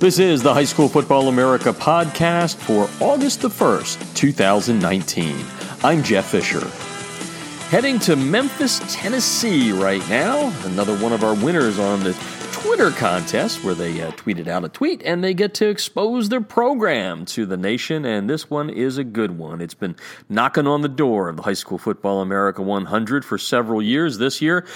[0.00, 5.44] This is the High School Football America podcast for August the 1st, 2019.
[5.82, 6.66] I'm Jeff Fisher.
[7.68, 10.54] Heading to Memphis, Tennessee right now.
[10.64, 12.14] Another one of our winners on the
[12.50, 16.40] Twitter contest where they uh, tweeted out a tweet and they get to expose their
[16.40, 18.06] program to the nation.
[18.06, 19.60] And this one is a good one.
[19.60, 19.96] It's been
[20.30, 24.16] knocking on the door of the High School Football America 100 for several years.
[24.16, 24.66] This year,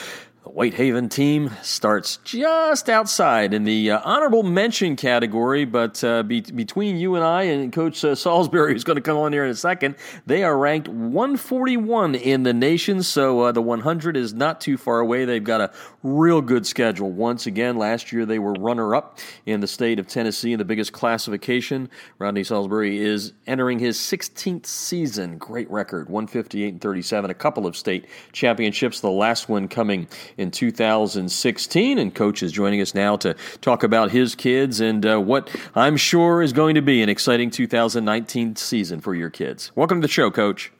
[0.44, 6.42] the Whitehaven team starts just outside in the uh, honorable mention category, but uh, be-
[6.42, 9.50] between you and I and Coach uh, Saulsberry, who's going to come on here in
[9.50, 9.96] a second,
[10.26, 15.00] they are ranked 141 in the nation, so uh, the 100 is not too far
[15.00, 15.24] away.
[15.24, 15.72] They've got a
[16.02, 17.10] real good schedule.
[17.10, 20.64] Once again, last year they were runner up in the state of Tennessee in the
[20.66, 21.88] biggest classification.
[22.18, 25.38] Rodney Saulsberry is entering his 16th season.
[25.38, 30.06] Great record, 158 and 37, a couple of state championships, the last one coming
[30.36, 31.98] in 2016.
[31.98, 35.96] And Coach is joining us now to talk about his kids and uh, what I'm
[35.96, 39.72] sure is going to be an exciting 2019 season for your kids.
[39.74, 40.72] Welcome to the show, Coach.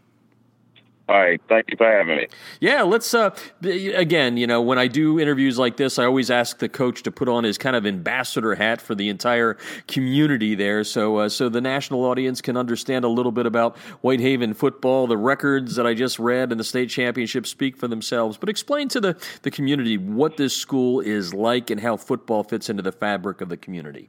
[1.07, 2.29] All right, thank you for having me.
[2.61, 6.59] Yeah, let's uh again, you know, when I do interviews like this, I always ask
[6.59, 10.83] the coach to put on his kind of ambassador hat for the entire community there
[10.83, 15.07] so uh, so the national audience can understand a little bit about Whitehaven football.
[15.07, 18.89] The records that I just read and the state championship speak for themselves, but explain
[18.89, 22.93] to the the community what this school is like and how football fits into the
[22.93, 24.09] fabric of the community.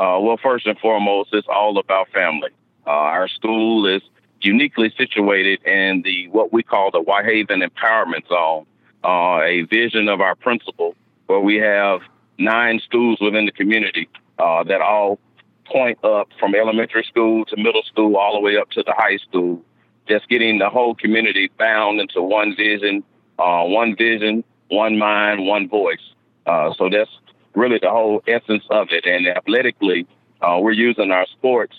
[0.00, 2.50] Uh, well, first and foremost, it's all about family.
[2.86, 4.02] Uh, our school is
[4.40, 8.66] uniquely situated in the what we call the Whitehaven Empowerment Zone,
[9.04, 10.94] uh, a vision of our principal,
[11.26, 12.00] where we have
[12.38, 15.18] nine schools within the community uh, that all
[15.66, 19.18] point up from elementary school to middle school all the way up to the high
[19.18, 19.62] school.
[20.08, 23.04] Just getting the whole community bound into one vision,
[23.38, 26.14] uh, one vision, one mind, one voice.
[26.46, 27.10] Uh, so that's
[27.54, 29.04] really the whole essence of it.
[29.04, 30.06] And athletically,
[30.40, 31.74] uh, we're using our sports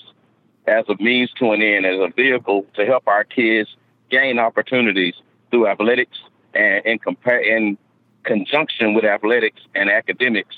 [0.69, 3.69] as a means to an end, as a vehicle to help our kids
[4.09, 5.15] gain opportunities
[5.51, 6.17] through athletics
[6.53, 7.77] and in, compare, in
[8.23, 10.55] conjunction with athletics and academics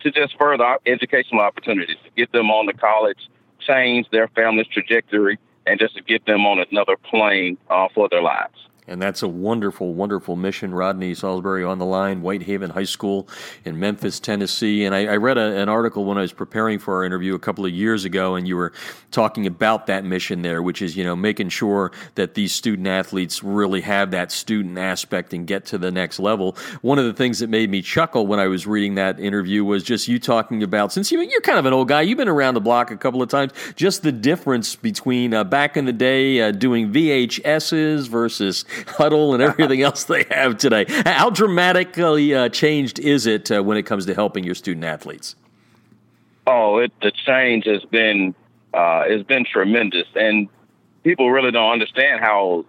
[0.00, 3.28] to just further educational opportunities, to get them on the college,
[3.60, 8.22] change their family's trajectory, and just to get them on another plane uh, for their
[8.22, 8.68] lives.
[8.88, 10.74] And that's a wonderful, wonderful mission.
[10.74, 13.28] Rodney Saulsberry on the line, Whitehaven High School
[13.64, 14.84] in Memphis, Tennessee.
[14.84, 17.38] And I, I read a, an article when I was preparing for our interview a
[17.38, 18.72] couple of years ago, and you were
[19.12, 23.44] talking about that mission there, which is, you know, making sure that these student athletes
[23.44, 26.56] really have that student aspect and get to the next level.
[26.80, 29.84] One of the things that made me chuckle when I was reading that interview was
[29.84, 32.54] just you talking about, since you, you're kind of an old guy, you've been around
[32.54, 36.40] the block a couple of times, just the difference between uh, back in the day
[36.40, 40.86] uh, doing VHSs versus Hudl and everything else they have today.
[41.04, 45.36] How dramatically uh, changed is it uh, when it comes to helping your student athletes?
[46.46, 48.34] Oh, it, the change has been
[48.74, 50.48] uh, has been tremendous, and
[51.04, 52.64] people really don't understand how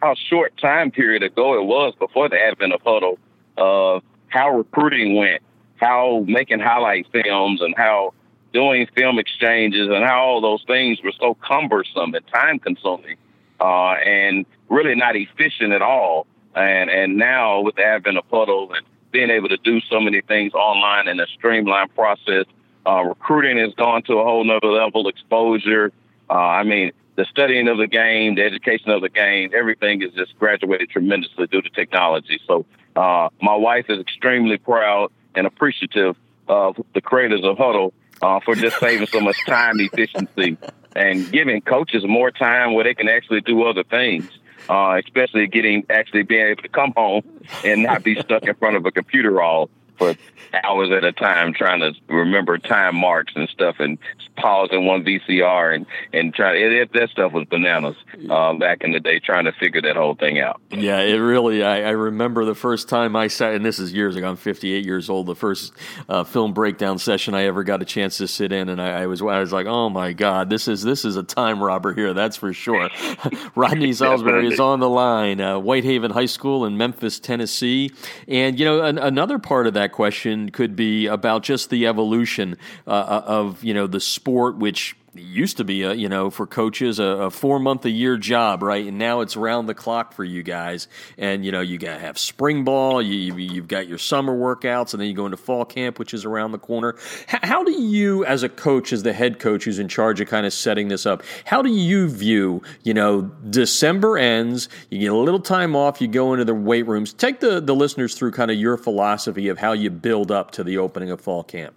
[0.00, 3.18] how short time period ago it was before the advent of Hudl
[3.56, 5.42] of how recruiting went,
[5.76, 8.14] how making highlight films, and how
[8.52, 13.16] doing film exchanges, and how all those things were so cumbersome and time consuming,
[13.60, 16.26] uh, and really not efficient at all.
[16.54, 20.22] And and now with the advent of Hudl and being able to do so many
[20.22, 22.46] things online in a streamlined process,
[22.86, 25.08] uh, recruiting has gone to a whole nother level.
[25.08, 25.92] Exposure.
[26.28, 30.12] Uh, I mean, the studying of the game, the education of the game, everything is
[30.14, 32.40] just graduated tremendously due to technology.
[32.46, 32.64] So
[32.96, 36.16] uh, my wife is extremely proud and appreciative
[36.48, 40.56] of the creators of Hudl uh, for just saving so much time efficiency
[40.94, 44.28] and giving coaches more time where they can actually do other things
[44.68, 47.22] uh, especially getting actually being able to come home
[47.64, 49.70] and not be stuck in front of a computer all
[50.02, 50.16] for
[50.64, 53.98] hours at a time trying to remember time marks and stuff and
[54.36, 57.96] pausing one VCR and and try it, it, that stuff was bananas
[58.30, 60.60] uh, back in the day trying to figure that whole thing out.
[60.70, 61.62] Yeah, it really.
[61.62, 64.28] I, I remember the first time I sat, and this is years ago.
[64.28, 65.26] I'm 58 years old.
[65.26, 65.72] The first
[66.08, 69.06] uh, film breakdown session I ever got a chance to sit in, and I, I,
[69.06, 72.14] was I was like, oh my god, this is this is a time robber here.
[72.14, 72.88] That's for sure.
[73.54, 75.40] Rodney Saulsberry is on the line.
[75.40, 77.90] Uh, Whitehaven High School in Memphis, Tennessee,
[78.28, 82.56] and you know an, another part of that question could be about just the evolution
[82.86, 86.46] uh, uh, of you know the sport, which used to be a you know for
[86.46, 88.86] coaches a, a, four month a year job right?
[88.86, 90.88] And now it's round the clock for you guys.
[91.18, 94.94] And you know you got to have spring ball you, you've got your summer workouts
[94.94, 96.96] and then you go into fall camp which is around the corner.
[97.26, 100.46] How do you as a coach as the head coach who's in charge of kind
[100.46, 105.16] of setting this up how do you view you know december ends you get a
[105.16, 107.12] little time off you go into the weight rooms?
[107.12, 110.64] Take the, the listeners through kind of your philosophy of how you build up to
[110.64, 111.74] the opening of fall camp.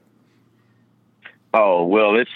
[1.53, 2.31] Oh well, it's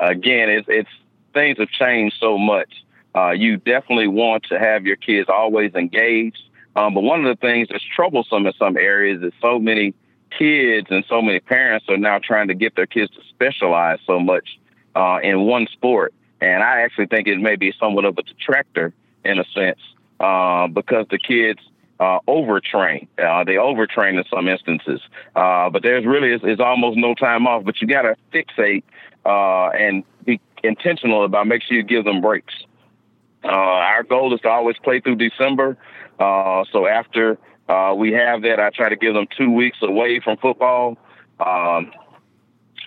[0.00, 0.90] again, it's it's
[1.34, 2.72] things have changed so much.
[3.14, 6.42] Uh, you definitely want to have your kids always engaged.
[6.76, 9.94] Um, but one of the things that's troublesome in some areas is so many
[10.38, 14.20] kids and so many parents are now trying to get their kids to specialize so
[14.20, 14.58] much
[14.94, 16.14] uh, in one sport.
[16.40, 18.92] And I actually think it may be somewhat of a detractor
[19.24, 19.80] in a sense
[20.20, 21.60] uh, because the kids
[22.00, 23.06] uh, overtrain.
[23.18, 25.00] Uh, they overtrain in some instances.
[25.36, 27.64] Uh, but there's really is almost no time off.
[27.64, 28.82] But you got to fixate
[29.24, 32.54] uh, and be intentional about make sure you give them breaks.
[33.44, 35.76] Uh, our goal is to always play through December.
[36.18, 37.38] Uh, so after
[37.70, 38.58] uh, we have that.
[38.58, 40.98] I try to give them two weeks away from football,
[41.38, 41.92] um,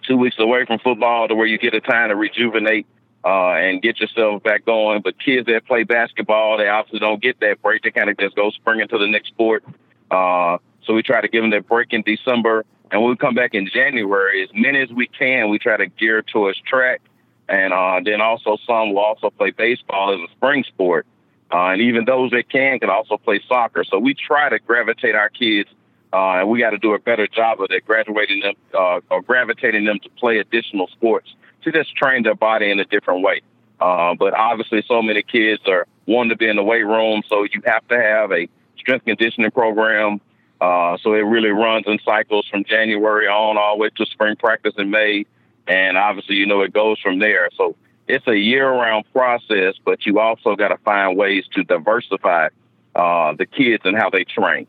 [0.05, 2.85] two weeks away from football to where you get a time to rejuvenate
[3.25, 5.01] uh, and get yourself back going.
[5.01, 7.83] But kids that play basketball, they obviously don't get that break.
[7.83, 9.63] They kind of just go spring into the next sport.
[10.11, 12.65] Uh, so we try to give them that break in December.
[12.91, 15.87] And when we come back in January, as many as we can, we try to
[15.87, 17.01] gear towards track.
[17.49, 21.05] And uh, then also some will also play baseball as a spring sport.
[21.51, 23.83] Uh, and even those that can can also play soccer.
[23.83, 25.69] So we try to gravitate our kids,
[26.11, 29.21] uh, and we got to do a better job of that, graduating them uh, or
[29.21, 31.29] gravitating them to play additional sports
[31.63, 33.41] to just train their body in a different way.
[33.79, 37.43] Uh, but obviously, so many kids are wanting to be in the weight room, so
[37.43, 40.21] you have to have a strength conditioning program.
[40.61, 44.35] Uh, so it really runs in cycles from January on all the way to spring
[44.35, 45.25] practice in May,
[45.67, 47.49] and obviously, you know, it goes from there.
[47.57, 47.75] So
[48.07, 52.47] it's a year-round process, but you also got to find ways to diversify
[52.95, 54.67] uh, the kids and how they train.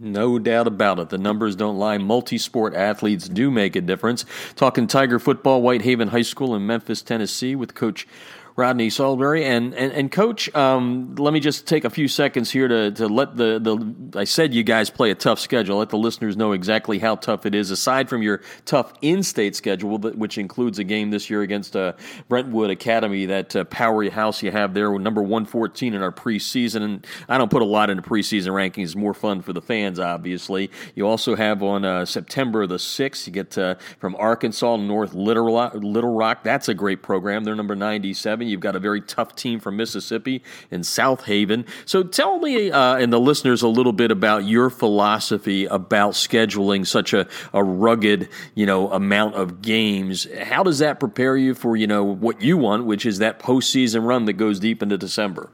[0.00, 1.08] No doubt about it.
[1.08, 1.98] The numbers don't lie.
[1.98, 4.24] Multi sport athletes do make a difference.
[4.54, 8.06] Talking Tiger football, Whitehaven High School in Memphis, Tennessee, with Coach
[8.58, 9.44] Rodney Saulsberry.
[9.44, 13.06] And, and, and Coach, um, let me just take a few seconds here to, to
[13.06, 15.78] let the, the, I said you guys play a tough schedule.
[15.78, 19.54] Let the listeners know exactly how tough it is, aside from your tough in state
[19.54, 21.92] schedule, which includes a game this year against uh,
[22.28, 26.82] Brentwood Academy, that uh, powerhouse you have there, number 114 in our preseason.
[26.82, 30.68] And I don't put a lot into preseason rankings, more fun for the fans, obviously.
[30.96, 35.54] You also have on uh, September the 6th, you get uh, from Arkansas, North Little
[35.54, 36.42] Rock, Little Rock.
[36.42, 37.44] That's a great program.
[37.44, 38.47] They're number 97.
[38.48, 41.66] You've got a very tough team from Mississippi in Southaven.
[41.84, 46.86] So tell me uh, and the listeners a little bit about your philosophy about scheduling
[46.86, 50.26] such a, a rugged, you know, amount of games.
[50.42, 54.06] How does that prepare you for, you know, what you want, which is that postseason
[54.06, 55.50] run that goes deep into December?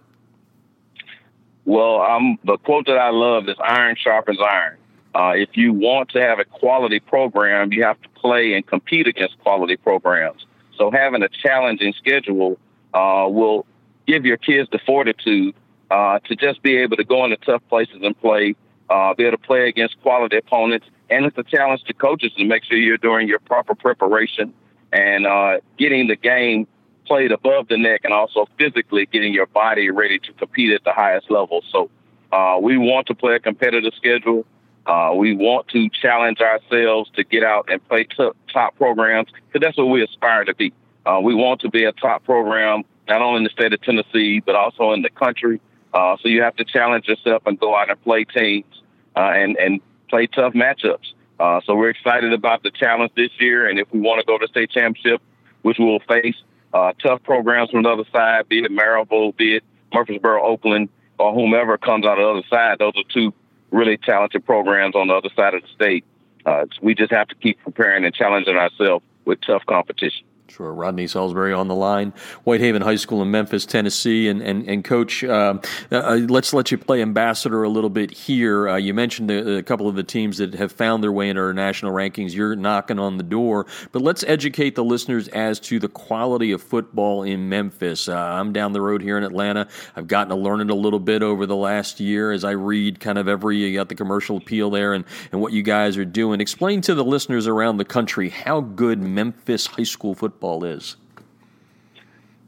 [1.65, 4.77] Well, um, the quote that I love is iron sharpens iron.
[5.15, 9.07] Uh, if you want to have a quality program, you have to play and compete
[9.07, 10.45] against quality programs.
[10.77, 12.59] So having a challenging schedule
[12.95, 13.67] uh, will
[14.07, 15.55] give your kids the fortitude
[15.91, 18.55] uh, to just be able to go into tough places and play,
[18.91, 20.87] uh, be able to play against quality opponents.
[21.11, 24.55] And it's a challenge to coaches to make sure you're doing your proper preparation
[24.93, 26.67] and uh, getting the game
[27.07, 30.93] played above the neck and also physically getting your body ready to compete at the
[30.93, 31.63] highest level.
[31.71, 31.91] So
[32.33, 34.47] uh, we want to play a competitive schedule.
[34.87, 39.65] Uh, we want to challenge ourselves to get out and play t- top programs because
[39.65, 40.73] that's what we aspire to be.
[41.07, 44.41] Uh, we want to be a top program, not only in the state of Tennessee,
[44.41, 45.61] but also in the country.
[45.93, 48.83] Uh, so you have to challenge yourself and go out and play teams
[49.17, 51.13] uh, and, and play tough matchups.
[51.39, 53.69] Uh, so we're excited about the challenge this year.
[53.69, 55.21] And if we want to go to state championship,
[55.63, 56.37] which we'll face
[56.73, 61.33] uh, tough programs from the other side, be it Maryville, be it Murfreesboro, Oakland, or
[61.33, 63.33] whomever comes out of the other side, those are two
[63.71, 66.05] really talented programs on the other side of the state.
[66.47, 70.25] Uh, we just have to keep preparing and challenging ourselves with tough competition.
[70.57, 70.73] Sure.
[70.73, 72.13] Rodney Saulsberry on the line,
[72.45, 74.29] Whitehaven High School in Memphis, Tennessee.
[74.29, 75.59] And, and, and Coach, uh,
[75.91, 78.69] uh, let's let you play ambassador a little bit here.
[78.69, 81.43] Uh, you mentioned a, a, couple of the teams that have found their way into
[81.43, 82.35] our national rankings.
[82.35, 83.67] You're knocking on the door.
[83.91, 88.09] But let's educate the listeners as to the quality of football in Memphis.
[88.09, 89.67] Uh, I'm down the road here in Atlanta.
[89.97, 93.01] I've gotten to learn it a little bit over the last year as I read
[93.01, 96.05] kind of every, you got the commercial appeal there and, and what you guys are
[96.05, 96.41] doing.
[96.41, 100.97] Explain to the listeners around the country how good Memphis high school football football is?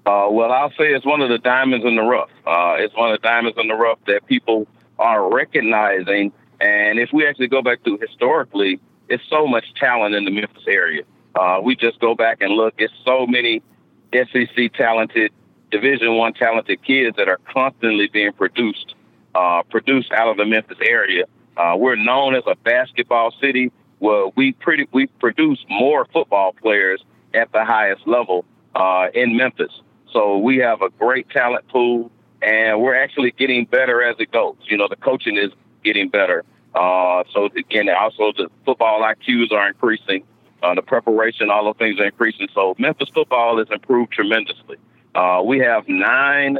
[0.04, 2.30] Uh, well, I'll say it's one of the diamonds in the rough.
[2.46, 6.32] Uh, it's one of the diamonds in the rough that people are recognizing.
[6.60, 10.64] And if we actually go back to historically, it's so much talent in the Memphis
[10.68, 11.02] area.
[11.34, 12.74] Uh, we just go back and look.
[12.78, 13.62] It's so many
[14.12, 15.32] SEC talented,
[15.70, 18.94] Division One talented kids that are constantly being produced,
[19.34, 21.24] uh, produced out of the Memphis area.
[21.56, 23.72] Uh, we're known as a basketball city.
[23.98, 27.02] Well, we pretty we produce more football players
[27.36, 29.72] at the highest level uh, in Memphis.
[30.12, 32.10] So we have a great talent pool,
[32.42, 34.56] and we're actually getting better as it goes.
[34.68, 35.52] You know, the coaching is
[35.84, 36.44] getting better.
[36.74, 40.24] Uh, so again, also the football IQs are increasing.
[40.62, 42.48] Uh, the preparation, all those things are increasing.
[42.54, 44.76] So Memphis football has improved tremendously.
[45.14, 46.58] Uh, we have nine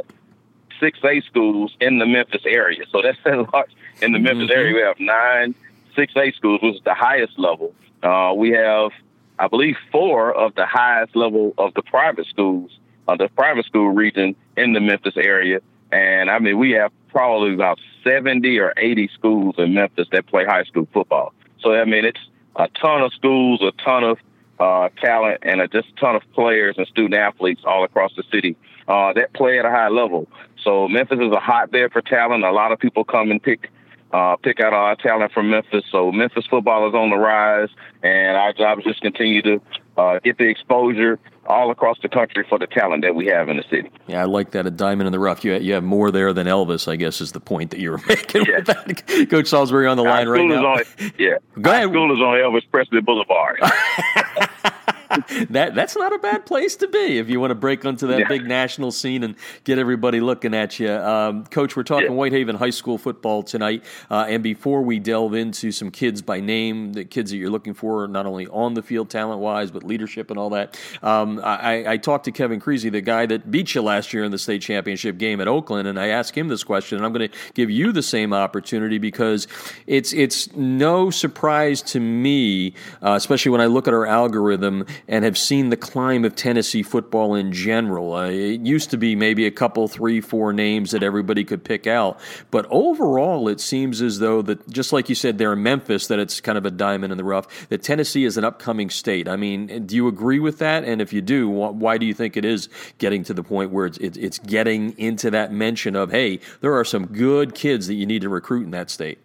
[0.81, 2.83] 6A schools in the Memphis area.
[2.91, 3.67] So that's a lot.
[4.01, 4.59] In the Memphis mm-hmm.
[4.59, 5.55] area, we have nine
[5.95, 7.73] 6A schools, which is the highest level.
[8.03, 8.91] Uh, we have,
[9.39, 12.71] I believe, four of the highest level of the private schools,
[13.07, 15.59] of the private school region in the Memphis area.
[15.91, 20.45] And I mean, we have probably about 70 or 80 schools in Memphis that play
[20.45, 21.33] high school football.
[21.61, 22.19] So, I mean, it's
[22.55, 24.17] a ton of schools, a ton of
[24.59, 28.23] uh, talent, and a, just a ton of players and student athletes all across the
[28.31, 28.55] city
[28.87, 30.27] uh, that play at a high level.
[30.63, 32.43] So Memphis is a hotbed for talent.
[32.43, 33.69] A lot of people come and pick
[34.11, 35.83] uh, pick out our talent from Memphis.
[35.91, 37.69] So Memphis football is on the rise,
[38.03, 39.61] and our job is just continue to
[39.97, 43.57] uh, get the exposure all across the country for the talent that we have in
[43.57, 43.89] the city.
[44.07, 44.65] Yeah, I like that.
[44.65, 45.43] A diamond in the rough.
[45.43, 48.01] You you have more there than Elvis, I guess, is the point that you were
[48.07, 48.57] making yeah.
[48.59, 49.05] with.
[49.29, 50.65] Coach Saulsberry on the line right now.
[50.65, 50.83] On,
[51.17, 51.85] yeah, go ahead.
[51.85, 53.59] Our school is on Elvis Presley Boulevard.
[55.49, 58.19] that that's not a bad place to be if you want to break onto that
[58.19, 58.27] yeah.
[58.27, 60.91] big national scene and get everybody looking at you.
[60.91, 62.13] Um, Coach, we're talking yeah.
[62.13, 66.93] Whitehaven High School football tonight, uh, and before we delve into some kids by name,
[66.93, 70.29] the kids that you're looking for, not only on the field talent wise, but leadership
[70.29, 70.77] and all that.
[71.01, 74.31] Um, I, I, talked to Kevin Creasy, the guy that beat you last year in
[74.31, 77.29] the state championship game at Oakland, and I asked him this question, and I'm going
[77.29, 79.47] to give you the same opportunity because
[79.85, 85.25] it's it's no surprise to me, uh, especially when I look at our algorithm and
[85.25, 88.13] have seen the climb of Tennessee football in general.
[88.13, 91.87] Uh, it used to be maybe a couple, three, four names that everybody could pick
[91.87, 92.19] out,
[92.51, 96.19] but overall, it seems as though that just like you said there in Memphis, that
[96.19, 97.69] it's kind of a diamond in the rough.
[97.69, 99.27] That Tennessee is an upcoming state.
[99.27, 100.83] I mean, do you agree with that?
[100.83, 103.85] And if you do, why do you think it is getting to the point where
[103.85, 108.05] it's it's getting into that mention of hey, there are some good kids that you
[108.05, 109.19] need to recruit in that state?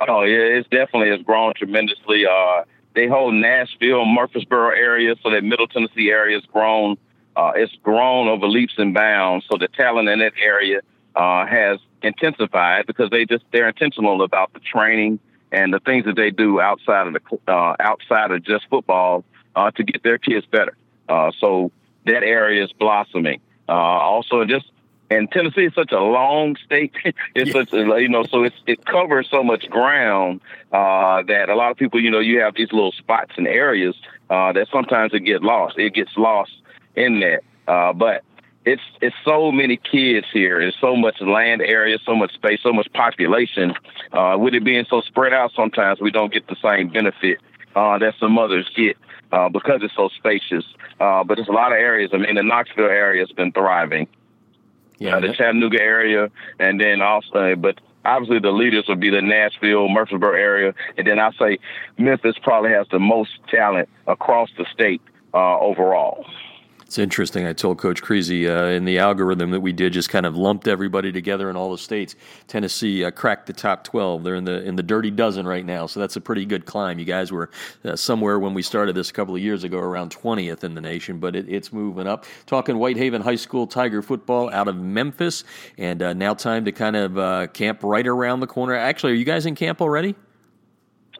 [0.00, 2.24] Oh yeah, it's definitely has grown tremendously.
[2.26, 2.62] Uh,
[2.98, 6.96] they hold Nashville, Murfreesboro area, so that Middle Tennessee area has grown.
[7.36, 9.46] Uh, it's grown over leaps and bounds.
[9.48, 10.80] So the talent in that area
[11.14, 15.20] uh, has intensified because they just they're intentional about the training
[15.52, 19.24] and the things that they do outside of the uh, outside of just football
[19.54, 20.76] uh, to get their kids better.
[21.08, 21.70] Uh, so
[22.04, 23.40] that area is blossoming.
[23.68, 24.66] Uh, also, just
[25.10, 26.92] and Tennessee is such a long state.
[27.34, 30.40] it's such a, you know, so it's, it covers so much ground
[30.72, 33.94] uh, that a lot of people, you know, you have these little spots and areas
[34.30, 35.78] uh, that sometimes it get lost.
[35.78, 36.52] It gets lost
[36.94, 37.42] in that.
[37.66, 38.22] Uh, but
[38.64, 40.58] it's it's so many kids here.
[40.58, 43.74] There's so much land area, so much space, so much population.
[44.12, 47.38] Uh, with it being so spread out, sometimes we don't get the same benefit
[47.76, 48.96] uh, that some others get.
[49.30, 50.64] Uh, because it's so spacious,
[51.00, 52.10] uh, but there's a lot of areas.
[52.14, 54.08] I mean, the Knoxville area has been thriving
[54.98, 59.22] yeah, uh, the Chattanooga area, and then also, but obviously the leaders would be the
[59.22, 61.58] Nashville, Murfreesboro area, and then I say
[61.98, 65.02] Memphis probably has the most talent across the state
[65.34, 66.26] uh, overall.
[66.88, 67.46] It's interesting.
[67.46, 70.66] I told Coach Creasy uh, in the algorithm that we did just kind of lumped
[70.66, 72.16] everybody together in all the states.
[72.46, 74.24] Tennessee uh, cracked the top 12.
[74.24, 76.98] They're in the in the dirty dozen right now, so that's a pretty good climb.
[76.98, 77.50] You guys were
[77.84, 80.80] uh, somewhere when we started this a couple of years ago, around 20th in the
[80.80, 82.24] nation, but it, it's moving up.
[82.46, 85.44] Talking Whitehaven High School Tiger football out of Memphis,
[85.76, 88.74] and uh, now time to kind of uh, camp right around the corner.
[88.74, 90.14] Actually, are you guys in camp already?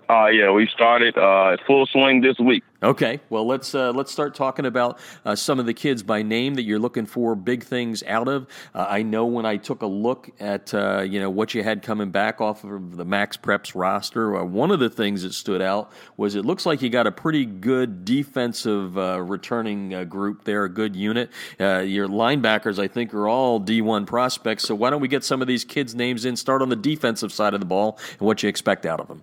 [0.08, 2.64] Uh, yeah, we started uh, full swing this week.
[2.80, 6.54] Okay, well let's uh, let's start talking about uh, some of the kids by name
[6.54, 8.46] that you're looking for big things out of.
[8.72, 11.82] Uh, I know when I took a look at uh, you know what you had
[11.82, 15.60] coming back off of the Max Preps roster, uh, one of the things that stood
[15.60, 20.64] out was it looks like you got a pretty good defensive uh, returning group there,
[20.64, 21.30] a good unit.
[21.58, 24.62] your linebackers, I think, are all D1 prospects.
[24.64, 26.36] So why don't we get some of these kids' names in?
[26.36, 29.22] Start on the defensive side of the ball and what you expect out of them.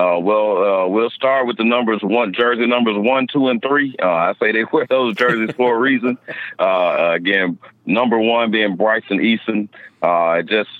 [0.00, 3.94] Uh, well, uh, we'll start with the numbers one, jersey numbers one, two, and three.
[4.02, 6.16] Uh, I say they wear those jerseys for a reason.
[6.58, 9.68] Uh, again, number one being Bryson Eason.
[10.00, 10.70] Uh, just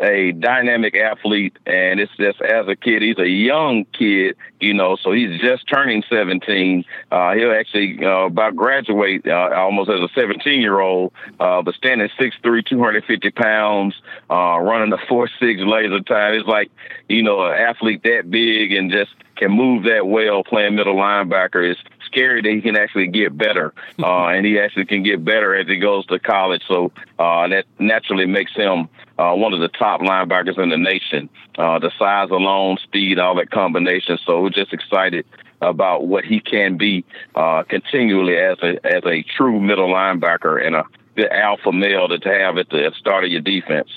[0.00, 4.96] a dynamic athlete, and it's just as a kid, he's a young kid, you know,
[4.96, 6.84] so he's just turning 17.
[7.10, 11.74] Uh, he'll actually uh, about graduate uh, almost as a 17 year old, uh, but
[11.74, 13.94] standing 6'3", 250 pounds,
[14.30, 15.28] uh, running a 4'6
[15.66, 16.34] laser time.
[16.34, 16.70] It's like,
[17.08, 21.70] you know, an athlete that big and just can move that well playing middle linebacker
[21.70, 21.76] is
[22.10, 25.66] scary that he can actually get better, uh, and he actually can get better as
[25.66, 26.62] he goes to college.
[26.66, 28.88] So uh, that naturally makes him
[29.18, 31.28] uh, one of the top linebackers in the nation.
[31.58, 34.18] Uh, the size alone, speed, all that combination.
[34.24, 35.26] So we're just excited
[35.60, 40.74] about what he can be uh, continually as a as a true middle linebacker and
[40.74, 40.84] a
[41.16, 43.90] the alpha male to have at the start of your defense.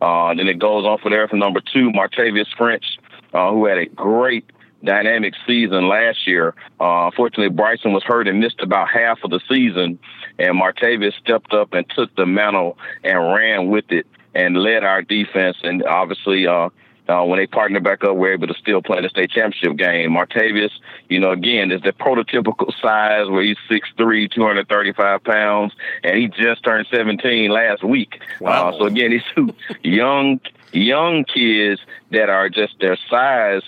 [0.00, 2.84] Uh, then it goes on for there for number two, Martavius French,
[3.32, 4.44] uh, who had a great
[4.86, 6.54] dynamic season last year.
[6.80, 9.98] Uh, unfortunately, Bryson was hurt and missed about half of the season,
[10.38, 15.02] and Martavis stepped up and took the mantle and ran with it and led our
[15.02, 15.56] defense.
[15.62, 16.70] And obviously, uh,
[17.08, 19.76] uh, when they partnered back up, we're able to still play in the state championship
[19.76, 20.10] game.
[20.10, 20.70] Martavis,
[21.08, 26.64] you know, again, is the prototypical size where he's 6'3", 235 pounds, and he just
[26.64, 28.20] turned 17 last week.
[28.40, 28.70] Wow.
[28.70, 29.54] Uh, so again, these two
[29.88, 30.40] young,
[30.72, 33.62] young kids that are just their size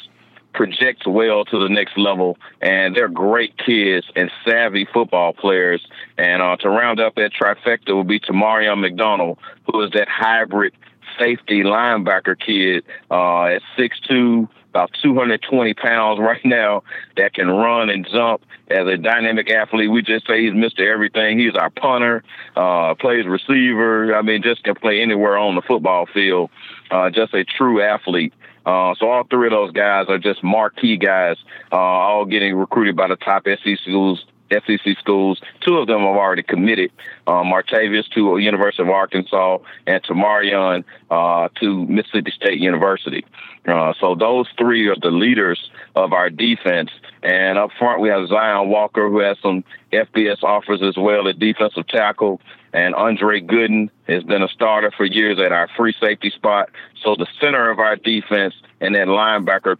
[0.55, 5.87] projects well to the next level, and they're great kids and savvy football players.
[6.17, 10.73] And uh, to round up that trifecta will be Tamarion McDonald, who is that hybrid
[11.19, 16.83] safety linebacker kid uh, at six two, about 220 pounds right now,
[17.17, 19.91] that can run and jump as a dynamic athlete.
[19.91, 20.81] We just say he's Mr.
[20.81, 21.39] Everything.
[21.39, 22.23] He's our punter,
[22.57, 24.15] uh, plays receiver.
[24.15, 26.51] I mean, just can play anywhere on the football field.
[26.91, 28.33] Uh, just a true athlete.
[28.69, 31.39] Uh, so all three of those guys are just marquee guys,
[31.73, 35.41] uh, all getting recruited by the top SEC schools SEC schools.
[35.61, 36.91] Two of them have already committed.
[37.27, 43.25] Um, Martavius to University of Arkansas and Tamarion uh, to Mississippi State University.
[43.67, 46.91] Uh, so those three are the leaders of our defense.
[47.23, 51.39] And up front, we have Zion Walker, who has some FBS offers as well at
[51.39, 52.41] defensive tackle.
[52.73, 56.71] And Andre Gooden has been a starter for years at our free safety spot.
[57.03, 59.77] So the center of our defense and that linebacker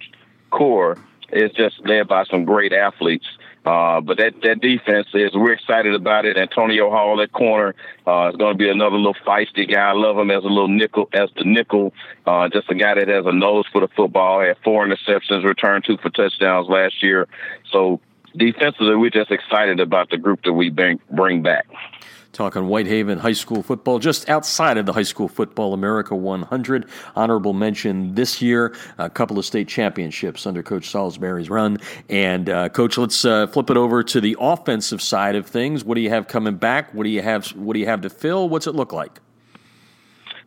[0.51, 0.97] core
[1.33, 3.27] is just led by some great athletes.
[3.69, 6.39] Uh, but that, that defense is, we're excited about it.
[6.39, 7.75] Antonio Hall at corner
[8.07, 9.91] uh, is going to be another little feisty guy.
[9.91, 11.93] I love him as a little nickel, as the nickel,
[12.27, 14.41] uh, just a guy that has a nose for the football.
[14.41, 17.29] Had four interceptions, returned two for touchdowns last year.
[17.71, 18.01] So
[18.35, 21.67] defensively, we're just excited about the group that we bring, bring back
[22.33, 26.87] talking Whitehaven High School football, just outside of the High School Football America 100.
[27.17, 31.79] Honorable mention this year, a couple of state championships under Coach Saulsberry's run.
[32.09, 35.85] And, uh, Coach, let's uh, flip it over to the offensive side of things.
[35.85, 36.93] What do you have coming back?
[36.95, 38.49] What do you have, what do you have to fill?
[38.49, 39.21] What's it look like?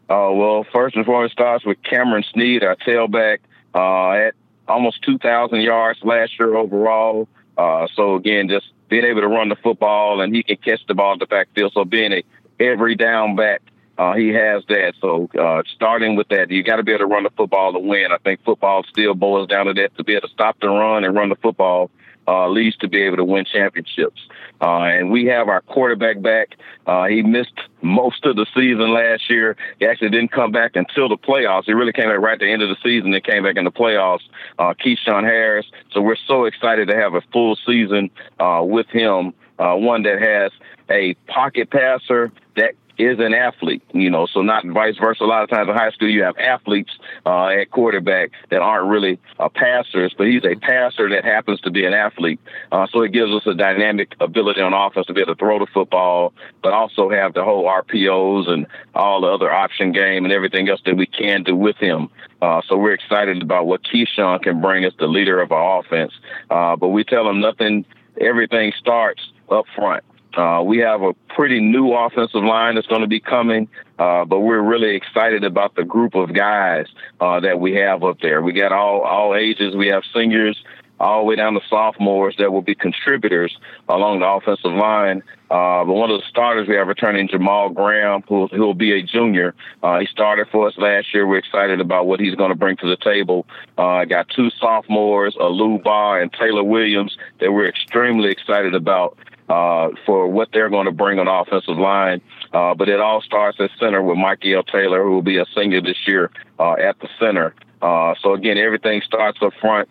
[0.09, 3.39] Uh, well, first and foremost, starts with Cameron Sneed, our tailback,
[3.73, 4.35] uh, at
[4.67, 7.27] almost 2,000 yards last year overall.
[7.57, 10.93] Uh, so again, just being able to run the football and he can catch the
[10.93, 11.71] ball in the backfield.
[11.73, 12.23] So being a
[12.59, 13.61] every down back,
[13.97, 14.95] uh, he has that.
[14.99, 17.79] So uh, starting with that, you got to be able to run the football to
[17.79, 18.11] win.
[18.11, 21.05] I think football still boils down to that to be able to stop the run
[21.05, 21.89] and run the football
[22.31, 24.21] uh, leads to be able to win championships.
[24.61, 26.55] Uh, and we have our quarterback back.
[26.87, 29.57] Uh, he missed most of the season last year.
[29.79, 31.65] He actually didn't come back until the playoffs.
[31.65, 33.11] He really came back right at the end of the season.
[33.11, 34.21] He came back in the playoffs.
[34.57, 35.65] Uh, Keyshawn Harris.
[35.91, 39.33] So we're so excited to have a full season uh, with him.
[39.59, 40.51] Uh, one that has
[40.89, 45.23] a pocket passer that is an athlete, you know, so not vice versa.
[45.23, 46.91] A lot of times in high school, you have athletes
[47.25, 51.71] uh, at quarterback that aren't really uh, passers, but he's a passer that happens to
[51.71, 52.39] be an athlete.
[52.71, 55.57] Uh, so it gives us a dynamic ability on offense to be able to throw
[55.57, 60.31] the football, but also have the whole RPOs and all the other option game and
[60.31, 62.07] everything else that we can do with him.
[62.41, 66.13] Uh, so we're excited about what Keyshawn can bring as the leader of our offense.
[66.51, 67.83] Uh, but we tell him nothing,
[68.19, 70.03] everything starts up front.
[70.35, 73.67] Uh, we have a pretty new offensive line that's going to be coming,
[73.99, 76.87] uh, but we're really excited about the group of guys
[77.19, 78.41] uh, that we have up there.
[78.41, 79.75] We got all all ages.
[79.75, 80.61] We have seniors
[81.01, 83.57] all the way down to sophomores that will be contributors
[83.89, 85.23] along the offensive line.
[85.49, 89.01] Uh, but one of the starters we have returning Jamal Graham, who will be a
[89.01, 89.53] junior.
[89.81, 91.27] Uh, he started for us last year.
[91.27, 93.47] We're excited about what he's going to bring to the table.
[93.77, 99.17] Uh, I got two sophomores, Lou Barr and Taylor Williams, that we're extremely excited about
[99.51, 102.21] uh, for what they're going to bring on the offensive line.
[102.53, 104.63] Uh, but it all starts at center with Mikey L.
[104.63, 107.53] Taylor, who will be a senior this year uh, at the center.
[107.81, 109.89] Uh, so again, everything starts up front,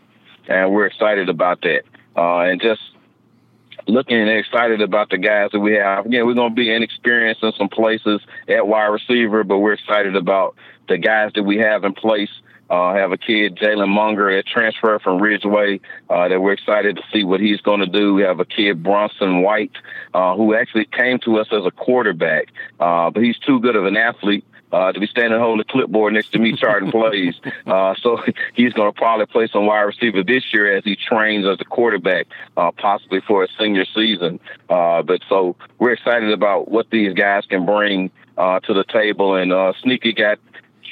[0.48, 1.82] and we're excited about that.
[2.16, 2.80] Uh, and just
[3.86, 6.06] looking and excited about the guys that we have.
[6.06, 10.16] Again, we're going to be inexperienced in some places at wide receiver, but we're excited
[10.16, 10.56] about
[10.88, 12.30] the guys that we have in place
[12.70, 17.02] uh, have a kid, Jalen Munger, at transfer from Ridgeway, uh, that we're excited to
[17.12, 18.14] see what he's going to do.
[18.14, 19.72] We have a kid, Bronson White,
[20.14, 23.86] uh, who actually came to us as a quarterback, uh, but he's too good of
[23.86, 27.34] an athlete uh, to be standing holding a clipboard next to me charting plays.
[27.66, 28.22] Uh, so
[28.54, 31.64] he's going to probably play some wide receiver this year as he trains as a
[31.64, 34.38] quarterback, uh, possibly for a senior season.
[34.68, 39.34] Uh, but so we're excited about what these guys can bring uh, to the table.
[39.34, 40.38] And uh, Sneaky got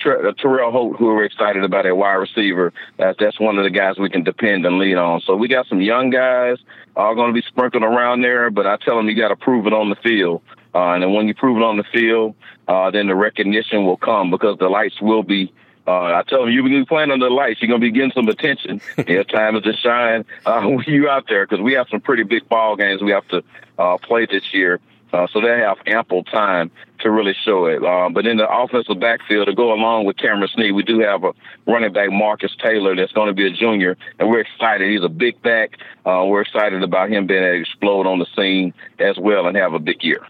[0.06, 2.72] uh, Terrell Holt, who we're excited about at wide receiver.
[2.96, 5.20] That's that's one of the guys we can depend and lean on.
[5.22, 6.58] So we got some young guys
[6.96, 9.66] all going to be sprinkled around there, but I tell them you got to prove
[9.66, 10.42] it on the field.
[10.74, 12.34] Uh, and then when you prove it on the field,
[12.66, 15.52] uh, then the recognition will come because the lights will be
[15.86, 18.28] Uh, I tell them you be playing under the lights, you're gonna be getting some
[18.28, 18.82] attention.
[18.98, 22.24] it's time is to shine uh, when you out there because we have some pretty
[22.24, 23.42] big ball games we have to
[23.78, 24.80] uh, play this year.
[25.14, 27.84] Uh, so they have ample time to really show it.
[27.84, 31.24] Uh, but in the offensive backfield, to go along with Cameron Sneed, we do have
[31.24, 31.32] a
[31.66, 34.90] running back, Marcus Taylor, that's going to be a junior, and we're excited.
[34.90, 35.78] He's a big back.
[36.06, 39.56] Uh, we're excited about him being able to explode on the scene as well and
[39.56, 40.26] have a big year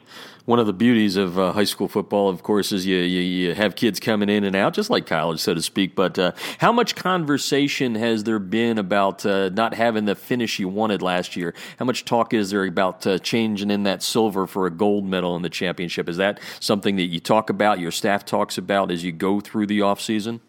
[0.48, 3.54] one of the beauties of uh, high school football, of course, is you, you, you,
[3.54, 5.94] have kids coming in and out, just like college, so to speak.
[5.94, 10.66] But uh, how much conversation has there been about uh, not having the finish you
[10.66, 11.52] wanted last year?
[11.78, 15.37] How much talk is there about uh, changing in that silver for a gold medal
[15.37, 16.09] in the championship?
[16.09, 19.66] Is that something that you talk about, your staff talks about as you go through
[19.66, 20.40] the off season?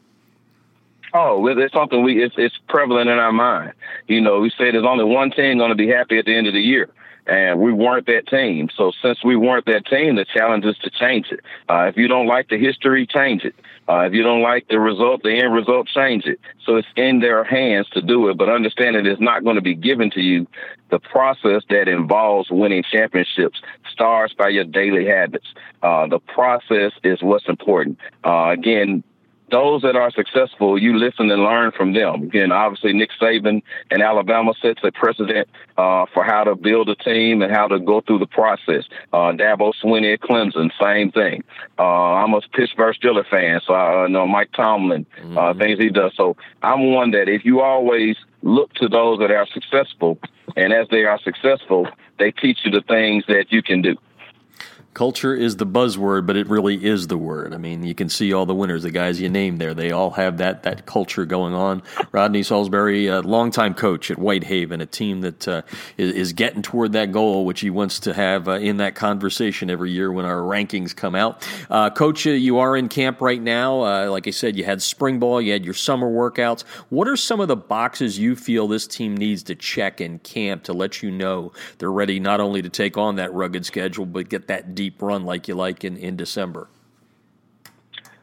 [1.14, 3.74] Oh, it's something we it's, it's prevalent in our mind.
[4.08, 6.48] You know, we say there's only one team going to be happy at the end
[6.48, 6.90] of the year
[7.30, 8.70] and we weren't that team.
[8.76, 11.42] So since we weren't that team, the challenge is to change it.
[11.70, 13.56] Uh, if you don't like the history, change it.
[13.90, 16.40] Uh, if you don't like the result, the end result, change it.
[16.64, 19.56] So it's in their hands to do it, but understand that it is not going
[19.56, 20.48] to be given to you.
[20.92, 25.48] The process that involves winning championships starts by your daily habits.
[25.82, 27.98] Uh, the process is what's important.
[28.24, 29.04] Uh, again,
[29.52, 32.24] those that are successful, you listen and learn from them.
[32.24, 36.96] Again, obviously, Nick Saban and Alabama sets a precedent uh, for how to build a
[36.96, 38.86] team and how to go through the process.
[39.14, 41.44] Uh, Dabo Swinney at Clemson, same thing.
[41.78, 45.60] Uh, I'm a Pittsburgh Steelers fan, so I know Mike Tomlin, uh, mm-hmm.
[45.60, 46.14] things he does.
[46.16, 50.18] So I'm one that if you always look to those that are successful,
[50.56, 53.96] and as they are successful, they teach you the things that you can do
[54.94, 57.54] culture is the buzzword, but it really is the word.
[57.54, 59.74] I mean, you can see all the winners, the guys you named there.
[59.74, 61.84] They all have that that culture going on.
[62.12, 65.62] Rodney Saulsberry, a longtime coach at Whitehaven, a team that uh,
[65.98, 69.70] is, is, getting toward that goal, which he wants to have uh, in that conversation
[69.70, 71.46] every year when our rankings come out.
[71.70, 73.82] Uh, coach, uh, you are in camp right now.
[73.84, 76.64] Uh, like I said, you had spring ball, you had your summer workouts.
[76.90, 80.64] What are some of the boxes you feel this team needs to check in camp
[80.64, 84.30] to let you know they're ready not only to take on that rugged schedule, but
[84.30, 86.70] get that deep run like you like in, in December?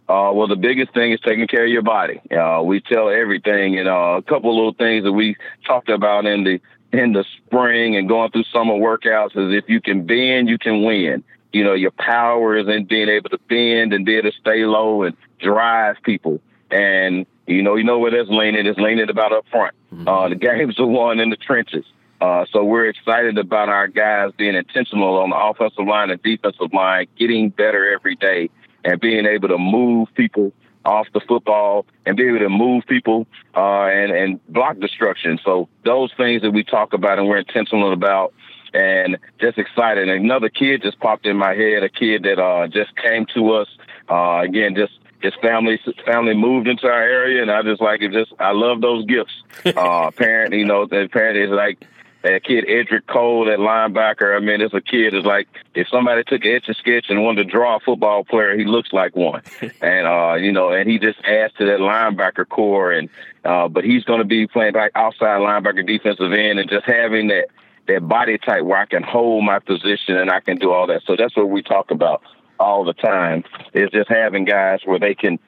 [0.09, 2.19] Uh, well, the biggest thing is taking care of your body.
[2.31, 6.25] Uh, we tell everything, and uh, a couple of little things that we talked about
[6.25, 6.59] in the
[6.93, 10.83] in the spring and going through summer workouts is if you can bend, you can
[10.83, 11.23] win.
[11.53, 14.65] You know, your power is in being able to bend and be able to stay
[14.65, 16.41] low and drive people.
[16.71, 18.65] And you know, you know where that's leaning.
[18.65, 19.75] It's leaning about up front.
[19.93, 20.09] Mm-hmm.
[20.09, 21.85] Uh, the game's the one in the trenches.
[22.21, 26.73] Uh, so we're excited about our guys being intentional on the offensive line and defensive
[26.73, 28.49] line, getting better every day,
[28.85, 30.53] and being able to move people
[30.87, 33.27] off the football and be able to move people
[33.57, 35.39] uh, and and block destruction.
[35.45, 38.33] So those things that we talk about and we're intentional about,
[38.73, 40.09] and just excited.
[40.09, 43.53] And another kid just popped in my head, a kid that uh, just came to
[43.55, 43.69] us.
[44.09, 48.13] Uh, again, just his family family moved into our area, and I just like it.
[48.13, 49.33] Just I love those gifts.
[49.77, 51.85] Uh, parent, you know, the parent is like
[52.23, 54.37] that kid Edric Cole, that linebacker.
[54.37, 57.23] I mean, it's a kid is like if somebody took an etch a sketch and
[57.23, 59.43] wanted to draw a football player, he looks like one.
[59.81, 62.93] and uh, you know, and he just adds to that linebacker core.
[62.93, 63.09] And
[63.45, 67.29] uh, but he's going to be playing like outside linebacker, defensive end, and just having
[67.29, 67.47] that
[67.87, 71.03] that body type where I can hold my position and I can do all that.
[71.07, 72.23] So that's what we talk about
[72.59, 75.39] all the time is just having guys where they can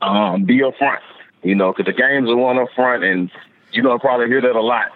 [0.00, 1.02] um, be up front.
[1.42, 3.30] You know, because the games are one up front, and
[3.72, 4.92] you're gonna probably hear that a lot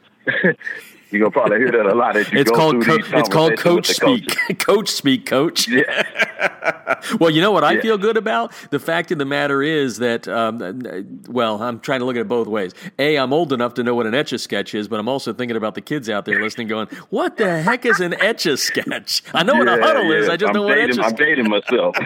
[1.10, 3.20] You're gonna probably hear that a lot as you it's go called through co- these
[3.20, 4.36] It's called coach speak.
[4.58, 5.66] coach speak, coach.
[5.66, 7.00] Yeah.
[7.20, 7.80] well, you know what I yeah.
[7.80, 8.52] feel good about?
[8.70, 10.58] The fact of the matter is that, um,
[11.28, 12.74] well, I'm trying to look at it both ways.
[13.00, 15.32] A, I'm old enough to know what an etch a sketch is, but I'm also
[15.32, 18.56] thinking about the kids out there listening, going, "What the heck is an etch a
[18.56, 20.28] sketch?" I know yeah, what a huddle is.
[20.28, 21.96] I just I'm know dating, what etch a I'm dating myself.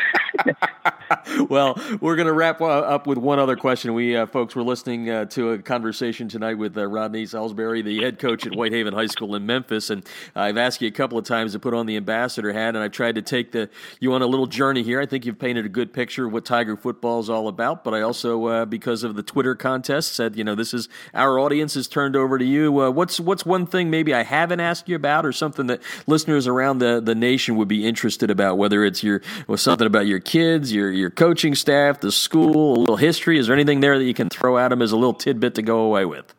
[1.48, 3.94] well, we're going to wrap up with one other question.
[3.94, 8.03] We uh, folks were listening uh, to a conversation tonight with uh, Rodney Saulsberry, the
[8.03, 11.24] head coach at Whitehaven High School in Memphis, and I've asked you a couple of
[11.24, 13.68] times to put on the ambassador hat, and I've tried to take the
[14.00, 15.00] you on a little journey here.
[15.00, 17.94] I think you've painted a good picture of what Tiger football is all about, but
[17.94, 21.77] I also, uh, because of the Twitter contest, said you know this is our audience
[21.77, 22.81] is turned over to you.
[22.81, 26.46] Uh, what's what's one thing maybe I haven't asked you about, or something that listeners
[26.46, 30.20] around the the nation would be interested about, whether it's your or something about your
[30.20, 33.38] kids, your your coaching staff, the school, a little history?
[33.38, 35.62] Is there anything there that you can throw at them as a little tidbit to
[35.62, 36.35] go away with?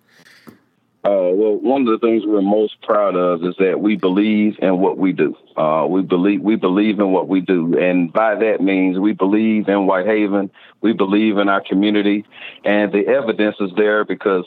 [1.05, 4.79] Uh, well, one of the things we're most proud of is that we believe in
[4.79, 5.37] what we do.
[5.55, 9.69] Uh, we believe we believe in what we do, and by that means we believe
[9.69, 10.49] in Whitehaven.
[10.81, 12.25] We believe in our community,
[12.63, 14.45] and the evidence is there because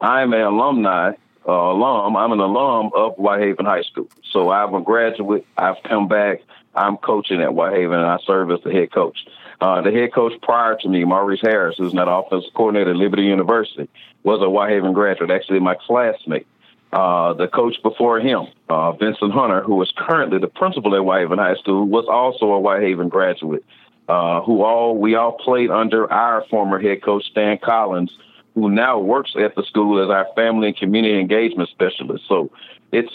[0.00, 1.12] I'm an alumni
[1.46, 2.16] uh, alum.
[2.16, 5.46] I'm an alum of Whitehaven High School, so I'm a graduate.
[5.56, 6.42] I've come back
[6.74, 9.26] I'm coaching at Whitehaven and I serve as the head coach.
[9.60, 13.24] Uh, the head coach prior to me, Maurice Harris, who's now offensive coordinator at Liberty
[13.24, 13.88] University,
[14.22, 16.46] was a Whitehaven graduate, actually my classmate.
[16.92, 21.38] Uh, the coach before him, uh, Vincent Hunter, who is currently the principal at Whitehaven
[21.38, 23.64] High School, was also a Whitehaven graduate.
[24.08, 28.10] Uh, who all we all played under our former head coach Stan Collins,
[28.54, 32.24] who now works at the school as our family and community engagement specialist.
[32.28, 32.50] So
[32.92, 33.12] it's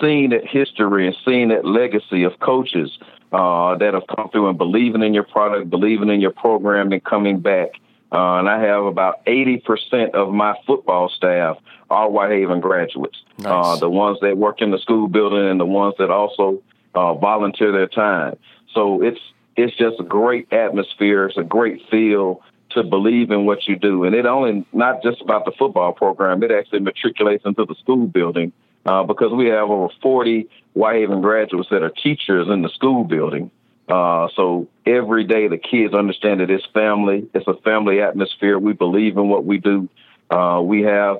[0.00, 2.98] seeing that history and seeing that legacy of coaches
[3.32, 7.02] uh, that have come through and believing in your product, believing in your program, and
[7.04, 7.70] coming back.
[8.12, 11.58] Uh, and I have about 80% of my football staff
[11.90, 13.18] are Whitehaven graduates.
[13.38, 13.46] Nice.
[13.46, 16.62] Uh, the ones that work in the school building and the ones that also
[16.94, 18.36] uh, volunteer their time.
[18.72, 19.20] So it's
[19.56, 21.26] it's just a great atmosphere.
[21.26, 22.42] It's a great feel
[22.74, 24.04] to believe in what you do.
[24.04, 26.42] And it only not just about the football program.
[26.42, 28.52] It actually matriculates into the school building
[28.86, 33.50] uh, because we have over 40 Whitehaven graduates that are teachers in the school building.
[33.88, 37.28] Uh, so every day the kids understand that it's family.
[37.34, 38.58] It's a family atmosphere.
[38.58, 39.88] We believe in what we do.
[40.30, 41.18] Uh, we have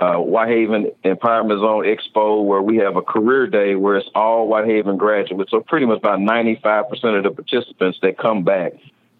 [0.00, 4.96] uh, Whitehaven Empowerment Zone Expo, where we have a career day where it's all Whitehaven
[4.96, 5.50] graduates.
[5.50, 8.72] So pretty much about 95% of the participants that come back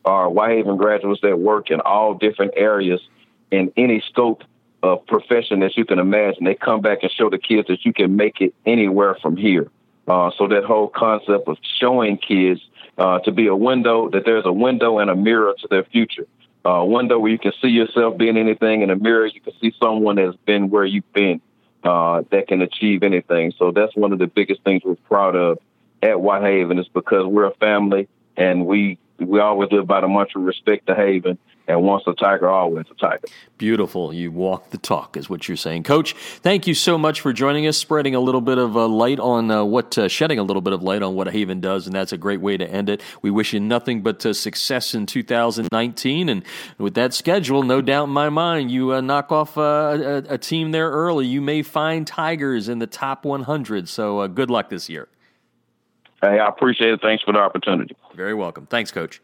[0.05, 3.01] are Whitehaven graduates that work in all different areas
[3.51, 4.43] in any scope
[4.83, 6.45] of profession that you can imagine.
[6.45, 9.71] They come back and show the kids that you can make it anywhere from here.
[10.09, 12.61] Uh, so that whole concept of showing kids
[12.97, 16.27] uh, to be a window, that there's a window and a mirror to their future
[16.65, 18.83] uh, window where you can see yourself being anything.
[18.83, 21.41] In a mirror, you can see someone that's been where you've been
[21.85, 23.53] uh, that can achieve anything.
[23.59, 25.59] So that's one of the biggest things we're proud of
[26.03, 30.41] at Whitehaven is because we're a family and we we always live by the mantra
[30.41, 31.39] respect the haven
[31.71, 33.29] and once a tiger, always a tiger.
[33.57, 34.13] Beautiful.
[34.13, 35.85] You walk the talk, is what you're saying.
[35.85, 39.21] Coach, thank you so much for joining us, spreading a little bit of uh, light
[39.21, 41.87] on uh, what, uh, shedding a little bit of light on what a Haven does,
[41.87, 43.01] and that's a great way to end it.
[43.23, 46.43] We wish you nothing but uh, success in 2019, and
[46.79, 50.39] with that schedule, no doubt in my mind, you uh, knock off uh, a, a,
[50.39, 51.27] team there early.
[51.27, 55.09] You may find Tigers in the top 100, so good luck this year.
[56.21, 57.01] Hey, I appreciate it.
[57.01, 57.97] Thanks for the opportunity.
[58.15, 58.67] Very welcome.
[58.67, 59.21] Thanks, Coach.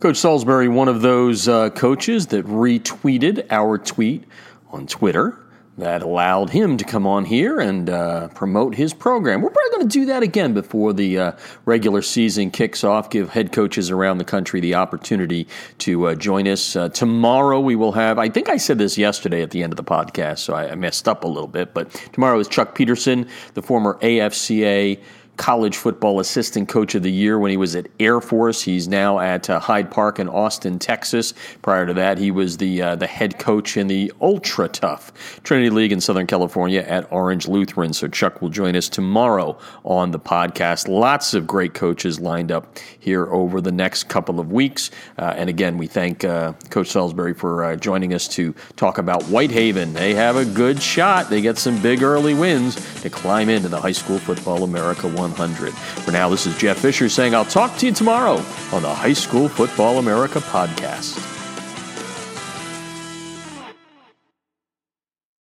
[0.00, 4.24] Coach Saulsberry, one of those uh, coaches that retweeted our tweet
[4.72, 5.38] on Twitter
[5.78, 9.40] that allowed him to come on here and uh, promote his program.
[9.40, 11.32] We're probably going to do that again before the uh,
[11.64, 16.46] regular season kicks off, give head coaches around the country the opportunity to uh, join
[16.46, 16.76] us.
[16.76, 19.78] Uh, tomorrow we will have, I think I said this yesterday at the end of
[19.78, 23.26] the podcast, so I, I messed up a little bit, but tomorrow is Chuck Peterson,
[23.54, 25.00] the former AFCA
[25.42, 28.62] college football assistant coach of the year when he was at Air Force.
[28.62, 31.34] He's now at uh, Hyde Park in Austin, Texas.
[31.62, 35.68] Prior to that, he was the uh, the head coach in the ultra tough Trinity
[35.68, 37.92] League in Southern California at Orange Lutheran.
[37.92, 40.86] So Chuck will join us tomorrow on the podcast.
[40.86, 44.92] Lots of great coaches lined up here over the next couple of weeks.
[45.18, 49.24] Uh, and again, we thank uh, Coach Saulsberry for uh, joining us to talk about
[49.24, 49.92] Whitehaven.
[49.92, 51.30] They have a good shot.
[51.30, 55.72] They get some big early wins to climb into the High School Football America 100.
[55.74, 58.42] For now, this is Jeff Fisher saying I'll talk to you tomorrow
[58.72, 61.31] on the High School Football America podcast.